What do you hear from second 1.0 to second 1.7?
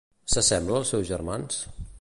germans?